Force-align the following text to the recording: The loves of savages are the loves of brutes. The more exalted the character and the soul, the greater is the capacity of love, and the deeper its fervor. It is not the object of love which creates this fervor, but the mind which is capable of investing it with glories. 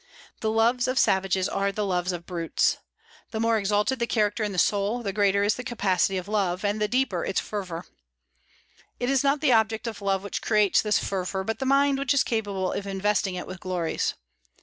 The 0.39 0.49
loves 0.49 0.87
of 0.87 0.97
savages 0.97 1.47
are 1.47 1.71
the 1.71 1.85
loves 1.85 2.11
of 2.11 2.25
brutes. 2.25 2.77
The 3.29 3.39
more 3.39 3.59
exalted 3.59 3.99
the 3.99 4.07
character 4.07 4.43
and 4.43 4.51
the 4.51 4.57
soul, 4.57 5.03
the 5.03 5.13
greater 5.13 5.43
is 5.43 5.53
the 5.53 5.63
capacity 5.63 6.17
of 6.17 6.27
love, 6.27 6.65
and 6.65 6.81
the 6.81 6.87
deeper 6.87 7.23
its 7.23 7.39
fervor. 7.39 7.85
It 8.99 9.11
is 9.11 9.23
not 9.23 9.41
the 9.41 9.53
object 9.53 9.85
of 9.85 10.01
love 10.01 10.23
which 10.23 10.41
creates 10.41 10.81
this 10.81 10.97
fervor, 10.97 11.43
but 11.43 11.59
the 11.59 11.67
mind 11.67 11.99
which 11.99 12.15
is 12.15 12.23
capable 12.23 12.73
of 12.73 12.87
investing 12.87 13.35
it 13.35 13.45
with 13.45 13.59
glories. 13.59 14.15